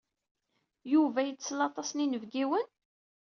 [0.93, 2.67] Yuba yettel aṭas n yinebgiwen?